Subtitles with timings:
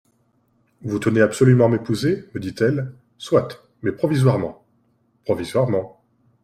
[0.81, 4.65] Vous tenez absolument à m’épouser, me dit-elle, soit, mais provisoirement!
[5.25, 6.01] «—Provisoirement?